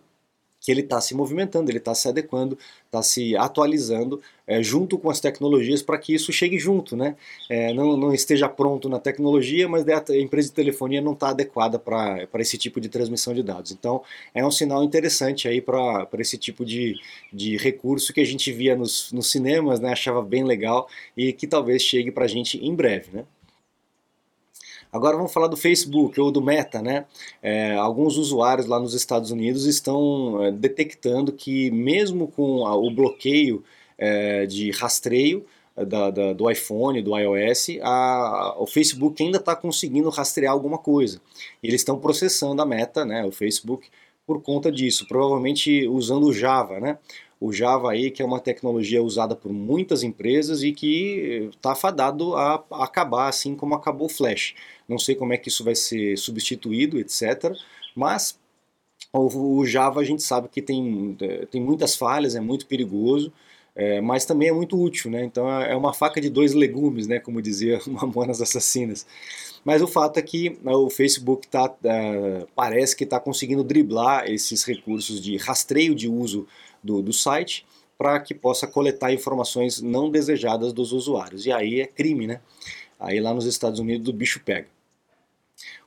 que 0.67 0.71
ele 0.71 0.81
está 0.81 0.99
se 0.99 1.15
movimentando, 1.15 1.71
ele 1.71 1.77
está 1.77 1.95
se 1.95 2.09
adequando, 2.09 2.59
está 2.87 3.01
se 3.01 3.37
atualizando 3.37 4.21
é, 4.45 4.61
junto 4.61 4.97
com 4.97 5.09
as 5.09 5.21
tecnologias 5.21 5.81
para 5.81 5.97
que 5.97 6.13
isso 6.13 6.29
chegue 6.33 6.59
junto, 6.59 6.93
né? 6.93 7.15
É, 7.49 7.73
não, 7.73 7.95
não, 7.95 8.13
esteja 8.13 8.49
pronto 8.49 8.89
na 8.89 8.99
tecnologia, 8.99 9.65
mas 9.69 9.87
a 9.87 10.17
empresa 10.17 10.49
de 10.49 10.53
telefonia 10.53 10.99
não 10.99 11.13
está 11.13 11.29
adequada 11.29 11.79
para 11.79 12.27
esse 12.39 12.57
tipo 12.57 12.81
de 12.81 12.89
transmissão 12.89 13.33
de 13.33 13.41
dados. 13.41 13.71
Então 13.71 14.03
é 14.35 14.45
um 14.45 14.51
sinal 14.51 14.83
interessante 14.83 15.47
aí 15.47 15.61
para 15.61 16.05
esse 16.19 16.37
tipo 16.37 16.65
de, 16.65 16.95
de 17.31 17.55
recurso 17.55 18.11
que 18.11 18.19
a 18.19 18.25
gente 18.25 18.51
via 18.51 18.75
nos, 18.75 19.09
nos 19.13 19.31
cinemas, 19.31 19.79
né? 19.79 19.93
Achava 19.93 20.21
bem 20.21 20.43
legal 20.43 20.89
e 21.15 21.31
que 21.31 21.47
talvez 21.47 21.81
chegue 21.81 22.11
para 22.11 22.25
a 22.25 22.27
gente 22.27 22.57
em 22.57 22.75
breve, 22.75 23.07
né? 23.13 23.23
Agora 24.91 25.17
vamos 25.17 25.33
falar 25.33 25.47
do 25.47 25.57
Facebook 25.57 26.19
ou 26.19 26.31
do 26.31 26.41
Meta, 26.41 26.81
né? 26.81 27.05
É, 27.41 27.75
alguns 27.75 28.17
usuários 28.17 28.67
lá 28.67 28.79
nos 28.79 28.93
Estados 28.93 29.31
Unidos 29.31 29.65
estão 29.65 30.43
é, 30.43 30.51
detectando 30.51 31.31
que 31.31 31.69
mesmo 31.71 32.27
com 32.27 32.65
a, 32.65 32.75
o 32.75 32.89
bloqueio 32.89 33.63
é, 33.97 34.45
de 34.45 34.71
rastreio 34.71 35.45
é, 35.75 35.85
da, 35.85 36.09
da, 36.09 36.33
do 36.33 36.49
iPhone, 36.49 37.01
do 37.01 37.17
iOS, 37.17 37.77
a, 37.81 38.55
o 38.57 38.65
Facebook 38.65 39.21
ainda 39.21 39.37
está 39.37 39.55
conseguindo 39.55 40.09
rastrear 40.09 40.53
alguma 40.53 40.77
coisa. 40.77 41.21
Eles 41.61 41.81
estão 41.81 41.99
processando 41.99 42.61
a 42.61 42.65
Meta, 42.65 43.03
né? 43.03 43.25
O 43.25 43.31
Facebook 43.31 43.87
por 44.27 44.41
conta 44.43 44.71
disso, 44.71 45.07
provavelmente 45.07 45.87
usando 45.87 46.27
o 46.27 46.33
Java, 46.33 46.79
né? 46.79 46.99
o 47.39 47.53
Java 47.53 47.91
aí, 47.91 48.09
que 48.09 48.21
é 48.21 48.25
uma 48.25 48.39
tecnologia 48.39 49.01
usada 49.01 49.35
por 49.35 49.51
muitas 49.53 50.03
empresas 50.03 50.63
e 50.63 50.71
que 50.71 51.49
está 51.53 51.75
fadado 51.75 52.35
a, 52.35 52.63
acabar 52.71 53.27
assim 53.29 53.55
como 53.55 53.75
acabou 53.75 54.07
o 54.07 54.09
Flash. 54.09 54.55
Não 54.87 54.97
sei 54.97 55.15
como 55.15 55.33
é 55.33 55.37
que 55.37 55.49
isso 55.49 55.63
vai 55.63 55.75
ser 55.75 56.17
substituído, 56.17 56.99
etc. 56.99 57.55
Mas 57.95 58.39
o, 59.13 59.65
Java 59.65 60.01
a 60.01 60.03
gente 60.03 60.23
sabe 60.23 60.49
que 60.49 60.61
tem, 60.61 61.15
é, 61.21 61.45
tem 61.45 61.61
muitas 61.61 61.95
falhas, 61.95 62.35
é 62.35 62.39
muito 62.41 62.65
perigoso, 62.65 63.31
é, 63.75 64.01
mas 64.01 64.25
também 64.25 64.49
é 64.49 64.51
muito 64.53 64.79
útil, 64.81 65.11
né? 65.11 65.23
Então 65.23 65.49
é 65.61 65.75
uma 65.75 65.93
faca 65.93 66.19
de 66.19 66.29
dois 66.29 66.53
legumes, 66.53 67.05
né? 67.07 67.19
Como 67.19 67.41
dizia 67.41 67.79
Mamonas 67.87 68.41
Assassinas. 68.41 69.05
Mas 69.67 69.81
o 69.81 69.87
fato 69.87 70.17
é 70.17 70.21
que 70.21 70.57
né, 70.63 70.71
o 70.71 70.89
Facebook 70.89 71.45
tá, 71.45 71.65
uh, 71.65 72.47
parece 72.55 72.95
que 72.95 73.03
está 73.03 73.19
conseguindo 73.19 73.65
driblar 73.65 74.25
esses 74.31 74.63
recursos 74.63 75.19
de 75.19 75.35
rastreio 75.35 75.93
de 75.93 76.07
uso 76.07 76.47
do, 76.81 77.01
do 77.01 77.11
site 77.11 77.65
para 77.97 78.17
que 78.21 78.33
possa 78.33 78.65
coletar 78.65 79.11
informações 79.11 79.81
não 79.81 80.09
desejadas 80.09 80.71
dos 80.71 80.93
usuários. 80.93 81.45
E 81.45 81.51
aí 81.51 81.81
é 81.81 81.85
crime, 81.85 82.25
né? 82.25 82.39
Aí 82.97 83.19
lá 83.19 83.33
nos 83.33 83.45
Estados 83.45 83.81
Unidos 83.81 84.07
o 84.07 84.13
bicho 84.13 84.39
pega. 84.39 84.69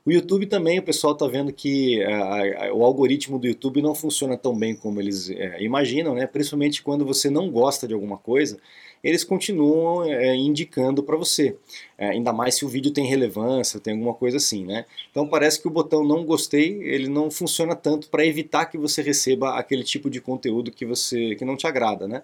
O 0.04 0.12
YouTube 0.12 0.44
também, 0.44 0.78
o 0.78 0.82
pessoal 0.82 1.14
está 1.14 1.26
vendo 1.26 1.50
que 1.50 2.04
uh, 2.04 2.76
o 2.76 2.84
algoritmo 2.84 3.38
do 3.38 3.46
YouTube 3.46 3.80
não 3.80 3.94
funciona 3.94 4.37
tão 4.37 4.54
bem 4.54 4.76
como 4.76 5.00
eles 5.00 5.30
uh, 5.30 5.32
imaginam, 5.58 6.14
né? 6.14 6.26
principalmente 6.26 6.82
quando 6.82 7.06
você 7.06 7.30
não 7.30 7.50
gosta 7.50 7.88
de 7.88 7.94
alguma 7.94 8.18
coisa 8.18 8.58
eles 9.02 9.25
continuam 9.25 10.04
é, 10.04 10.35
indicando 10.35 11.02
para 11.02 11.16
você. 11.16 11.57
É, 11.97 12.11
ainda 12.11 12.33
mais 12.33 12.54
se 12.57 12.64
o 12.64 12.69
vídeo 12.69 12.92
tem 12.92 13.07
relevância, 13.07 13.80
tem 13.80 13.95
alguma 13.95 14.14
coisa 14.14 14.37
assim, 14.37 14.64
né? 14.64 14.85
Então 15.11 15.26
parece 15.26 15.61
que 15.61 15.69
o 15.69 15.71
botão 15.71 16.04
não 16.04 16.25
gostei, 16.25 16.83
ele 16.83 17.09
não 17.09 17.30
funciona 17.30 17.75
tanto 17.75 18.09
para 18.09 18.26
evitar 18.26 18.66
que 18.66 18.78
você 18.78 19.02
receba 19.02 19.54
aquele 19.59 19.85
tipo 19.85 20.11
de 20.11 20.21
conteúdo 20.21 20.71
que 20.71 20.85
você 20.85 21.35
que 21.35 21.45
não 21.45 21.57
te 21.57 21.66
agrada, 21.66 22.07
né? 22.07 22.23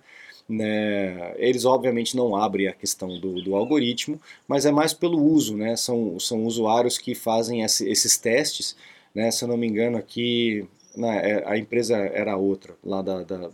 Né, 0.48 1.34
eles 1.38 1.64
obviamente 1.64 2.16
não 2.16 2.36
abrem 2.36 2.68
a 2.68 2.72
questão 2.72 3.18
do, 3.18 3.42
do, 3.42 3.56
algoritmo, 3.56 4.20
mas 4.46 4.64
é 4.64 4.70
mais 4.70 4.94
pelo 4.94 5.20
uso, 5.20 5.56
né? 5.56 5.74
São, 5.74 6.20
são 6.20 6.44
usuários 6.44 6.98
que 6.98 7.16
fazem 7.16 7.62
esse, 7.62 7.88
esses 7.88 8.16
testes, 8.16 8.76
né? 9.12 9.30
Se 9.32 9.42
eu 9.42 9.48
não 9.48 9.56
me 9.56 9.66
engano 9.66 9.96
aqui, 9.98 10.64
né, 10.96 11.42
a 11.46 11.58
empresa 11.58 11.96
era 11.96 12.36
outra, 12.36 12.76
lá 12.84 13.02
da, 13.02 13.24
da 13.24 13.50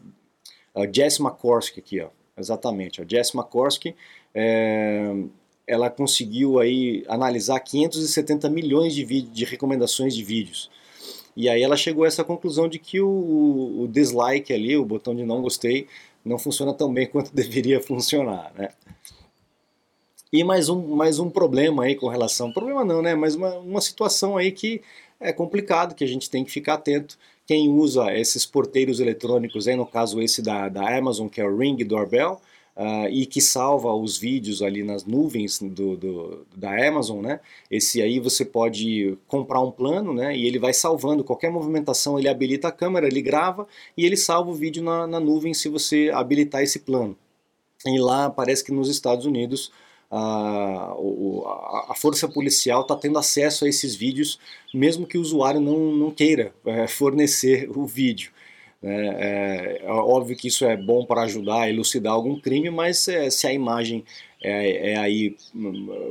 Jess 0.93 1.19
McCorsky 1.19 1.81
aqui, 1.81 2.01
ó. 2.01 2.09
Exatamente. 2.43 3.01
A 3.01 3.07
Jess 3.09 3.35
McCorsky, 3.35 3.95
é, 4.35 5.15
ela 5.67 5.89
conseguiu 5.89 6.59
aí 6.59 7.05
analisar 7.09 7.59
570 7.61 8.51
milhões 8.51 8.95
de, 8.95 9.05
vídeo, 9.05 9.31
de 9.31 9.45
recomendações 9.45 10.15
de 10.15 10.25
vídeos. 10.25 10.69
E 11.37 11.49
aí 11.49 11.63
ela 11.63 11.77
chegou 11.77 12.05
a 12.05 12.09
essa 12.09 12.25
conclusão 12.25 12.69
de 12.69 12.79
que 12.79 13.01
o, 13.01 13.83
o, 13.83 13.89
dislike 13.89 14.53
ali, 14.53 14.77
o 14.77 14.85
botão 14.85 15.15
de 15.15 15.25
não 15.25 15.41
gostei, 15.41 15.87
não 16.25 16.39
funciona 16.39 16.75
tão 16.75 16.93
bem 16.93 17.07
quanto 17.09 17.35
deveria 17.35 17.81
funcionar, 17.81 18.53
né? 18.57 18.71
E 20.33 20.43
mais 20.43 20.69
um, 20.69 20.97
mais 20.97 21.19
um 21.19 21.31
problema 21.31 21.85
aí 21.85 21.95
com 21.95 22.09
relação, 22.09 22.53
problema 22.53 22.85
não, 22.85 23.03
né? 23.03 23.15
Mas 23.15 23.35
uma, 23.35 23.55
uma 23.59 23.81
situação 23.81 24.37
aí 24.37 24.51
que 24.51 24.83
é 25.21 25.33
complicado, 25.33 25.95
que 25.95 26.03
a 26.03 26.09
gente 26.09 26.29
tem 26.29 26.45
que 26.45 26.51
ficar 26.51 26.75
atento, 26.75 27.19
quem 27.47 27.69
usa 27.69 28.13
esses 28.13 28.47
porteiros 28.47 29.01
eletrônicos, 29.01 29.67
aí 29.69 29.77
no 29.77 29.87
caso 29.87 30.21
esse 30.21 30.43
da, 30.43 30.69
da 30.69 30.97
Amazon, 30.97 31.29
que 31.29 31.41
é 31.41 31.45
o 31.45 31.57
Ring 31.57 31.77
Doorbell, 31.77 32.41
uh, 32.77 33.09
e 33.11 33.27
que 33.27 33.41
salva 33.41 33.93
os 33.93 34.17
vídeos 34.17 34.63
ali 34.63 34.83
nas 34.83 35.05
nuvens 35.05 35.59
do, 35.61 35.97
do, 35.97 36.47
da 36.57 36.71
Amazon, 36.87 37.21
né? 37.21 37.41
Esse 37.71 38.01
aí 38.03 38.19
você 38.21 38.45
pode 38.45 39.17
comprar 39.27 39.61
um 39.61 39.71
plano, 39.71 40.13
né? 40.13 40.37
E 40.37 40.47
ele 40.47 40.59
vai 40.59 40.73
salvando 40.73 41.25
qualquer 41.25 41.51
movimentação, 41.51 42.19
ele 42.19 42.29
habilita 42.29 42.69
a 42.69 42.73
câmera, 42.73 43.07
ele 43.07 43.23
grava 43.23 43.67
e 43.97 44.05
ele 44.05 44.17
salva 44.17 44.51
o 44.51 44.55
vídeo 44.55 44.83
na, 44.83 45.07
na 45.07 45.21
nuvem 45.21 45.55
se 45.55 45.69
você 45.69 46.11
habilitar 46.13 46.63
esse 46.63 46.81
plano. 46.81 47.17
E 47.87 47.99
lá 47.99 48.31
parece 48.31 48.65
que 48.65 48.73
nos 48.73 48.89
Estados 48.89 49.27
Unidos 49.27 49.73
a, 50.15 50.95
a, 51.89 51.95
força 51.97 52.29
policial 52.29 52.83
está 52.83 52.95
tendo 52.95 53.19
acesso 53.19 53.65
a 53.65 53.69
esses 53.69 53.95
vídeos, 53.95 54.39
mesmo 54.75 55.07
que 55.07 55.17
o 55.17 55.23
usuário 55.23 55.59
não, 55.59 55.91
não 55.93 56.11
queira 56.11 56.53
é, 56.67 56.87
fornecer 56.87 57.71
o 57.75 57.87
vídeo. 57.87 58.31
É, 58.83 59.81
é, 59.81 59.91
óbvio 59.91 60.37
que 60.37 60.49
isso 60.49 60.67
é 60.67 60.77
bom 60.77 61.07
para 61.07 61.23
ajudar 61.23 61.63
a 61.63 61.71
elucidar 61.71 62.13
algum 62.13 62.39
crime, 62.39 62.69
mas 62.69 63.09
é, 63.09 63.31
se 63.31 63.47
a 63.47 63.53
imagem 63.53 64.05
é, 64.43 64.93
é, 64.93 64.97
aí 64.99 65.37
hum, 65.55 66.11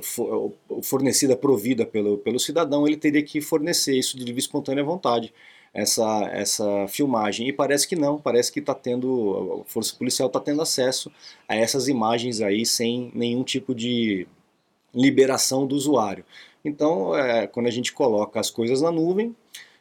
fornecida, 0.82 1.36
provida 1.36 1.86
pelo, 1.86 2.18
pelo 2.18 2.40
cidadão, 2.40 2.88
ele 2.88 2.98
teria 2.98 3.22
que 3.22 3.40
fornecer 3.40 3.96
isso 3.96 4.18
de 4.18 4.24
livre 4.24 4.40
espontânea 4.40 4.84
vontade 4.84 5.32
essa, 5.74 6.30
essa 6.34 6.88
filmagem. 6.88 7.48
E 7.48 7.54
parece 7.54 7.88
que 7.88 7.96
não, 7.96 8.20
parece 8.20 8.52
que 8.52 8.60
está 8.60 8.74
tendo, 8.74 9.62
a 9.62 9.70
Força 9.70 9.96
Policial 9.96 10.28
está 10.28 10.40
tendo 10.40 10.62
acesso 10.62 11.12
a 11.48 11.56
essas 11.56 11.88
imagens 11.88 12.42
aí 12.42 12.66
sem 12.66 13.12
nenhum 13.14 13.44
tipo 13.44 13.74
de 13.74 14.28
liberação 14.94 15.66
do 15.66 15.76
usuário. 15.76 16.26
Então, 16.64 17.16
é, 17.16 17.48
quando 17.48 17.68
a 17.68 17.72
gente 17.72 17.94
coloca 17.94 18.40
as 18.40 18.50
coisas 18.50 18.82
na 18.82 18.92
nuvem, 18.92 19.36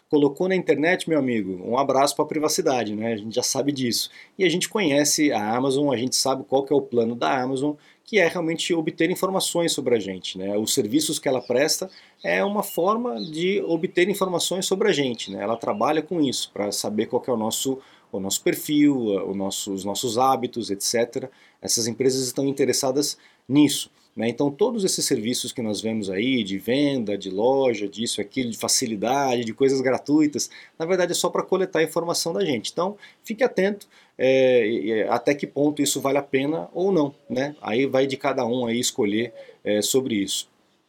colocou 0.08 0.48
na 0.48 0.56
internet, 0.56 1.08
meu 1.08 1.18
amigo, 1.18 1.62
um 1.64 1.78
abraço 1.78 2.16
para 2.16 2.24
a 2.24 2.28
privacidade, 2.28 2.94
né? 2.94 3.12
A 3.12 3.16
gente 3.16 3.34
já 3.34 3.42
sabe 3.42 3.70
disso. 3.70 4.10
E 4.38 4.44
a 4.44 4.48
gente 4.48 4.68
conhece 4.68 5.30
a 5.32 5.54
Amazon, 5.54 5.92
a 5.92 5.96
gente 5.96 6.16
sabe 6.16 6.44
qual 6.44 6.64
que 6.64 6.72
é 6.72 6.76
o 6.76 6.82
plano 6.82 7.14
da 7.14 7.40
Amazon, 7.40 7.74
que 8.10 8.18
é 8.18 8.26
realmente 8.26 8.74
obter 8.74 9.08
informações 9.08 9.70
sobre 9.70 9.94
a 9.94 10.00
gente. 10.00 10.36
Né? 10.36 10.58
Os 10.58 10.74
serviços 10.74 11.20
que 11.20 11.28
ela 11.28 11.40
presta 11.40 11.88
é 12.24 12.44
uma 12.44 12.64
forma 12.64 13.20
de 13.24 13.62
obter 13.62 14.08
informações 14.08 14.66
sobre 14.66 14.88
a 14.88 14.92
gente. 14.92 15.30
Né? 15.30 15.40
Ela 15.40 15.56
trabalha 15.56 16.02
com 16.02 16.20
isso, 16.20 16.50
para 16.52 16.72
saber 16.72 17.06
qual 17.06 17.22
é 17.24 17.30
o 17.30 17.36
nosso, 17.36 17.78
o 18.10 18.18
nosso 18.18 18.42
perfil, 18.42 18.96
o 18.96 19.32
nosso, 19.32 19.72
os 19.72 19.84
nossos 19.84 20.18
hábitos, 20.18 20.72
etc. 20.72 21.30
Essas 21.62 21.86
empresas 21.86 22.26
estão 22.26 22.44
interessadas 22.48 23.16
nisso. 23.48 23.92
Né? 24.16 24.28
Então, 24.28 24.50
todos 24.50 24.84
esses 24.84 25.04
serviços 25.04 25.52
que 25.52 25.62
nós 25.62 25.80
vemos 25.80 26.10
aí, 26.10 26.42
de 26.42 26.58
venda, 26.58 27.16
de 27.16 27.30
loja, 27.30 27.88
disso, 27.88 28.20
aquilo, 28.20 28.50
de 28.50 28.58
facilidade, 28.58 29.44
de 29.44 29.54
coisas 29.54 29.80
gratuitas, 29.80 30.50
na 30.78 30.84
verdade 30.84 31.12
é 31.12 31.14
só 31.14 31.30
para 31.30 31.42
coletar 31.42 31.82
informação 31.82 32.32
da 32.32 32.44
gente. 32.44 32.70
Então, 32.72 32.96
fique 33.22 33.44
atento 33.44 33.86
é, 34.18 35.06
até 35.08 35.34
que 35.34 35.46
ponto 35.46 35.80
isso 35.80 36.00
vale 36.00 36.18
a 36.18 36.22
pena 36.22 36.68
ou 36.72 36.92
não. 36.92 37.14
Né? 37.28 37.54
Aí 37.62 37.86
vai 37.86 38.06
de 38.06 38.16
cada 38.16 38.44
um 38.44 38.66
aí 38.66 38.78
escolher 38.78 39.32
é, 39.64 39.80
sobre 39.80 40.16
isso. 40.16 40.48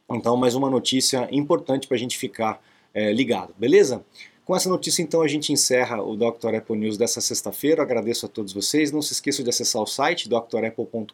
Então, 0.09 0.35
mais 0.35 0.55
uma 0.55 0.69
notícia 0.69 1.27
importante 1.31 1.87
para 1.87 1.95
a 1.95 1.99
gente 1.99 2.17
ficar 2.17 2.61
é, 2.93 3.13
ligado, 3.13 3.53
beleza? 3.57 4.03
Com 4.43 4.55
essa 4.55 4.67
notícia, 4.67 5.03
então, 5.03 5.21
a 5.21 5.27
gente 5.27 5.53
encerra 5.53 6.01
o 6.01 6.15
Dr. 6.15 6.55
Apple 6.55 6.75
News 6.75 6.97
dessa 6.97 7.21
sexta-feira. 7.21 7.83
Agradeço 7.83 8.25
a 8.25 8.29
todos 8.29 8.51
vocês. 8.51 8.91
Não 8.91 9.01
se 9.01 9.13
esqueçam 9.13 9.43
de 9.43 9.49
acessar 9.49 9.81
o 9.81 9.85
site 9.85 10.27
drapple.com.br, 10.27 11.13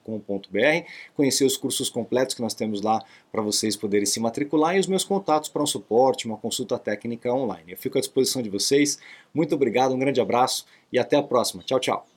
conhecer 1.13 1.43
os 1.43 1.57
cursos 1.57 1.89
completos 1.89 2.33
que 2.33 2.41
nós 2.41 2.53
temos 2.53 2.81
lá 2.81 3.03
para 3.31 3.41
vocês 3.41 3.75
poderem 3.75 4.05
se 4.05 4.19
matricular 4.19 4.77
e 4.77 4.79
os 4.79 4.87
meus 4.87 5.03
contatos 5.03 5.49
para 5.49 5.61
um 5.61 5.67
suporte, 5.67 6.25
uma 6.25 6.37
consulta 6.37 6.79
técnica 6.79 7.31
online. 7.33 7.73
Eu 7.73 7.77
fico 7.77 7.97
à 7.97 8.01
disposição 8.01 8.41
de 8.41 8.49
vocês. 8.49 8.97
Muito 9.33 9.53
obrigado, 9.53 9.93
um 9.93 9.99
grande 9.99 10.21
abraço 10.21 10.65
e 10.91 10.97
até 10.97 11.17
a 11.17 11.23
próxima. 11.23 11.63
Tchau, 11.63 11.79
tchau. 11.79 12.16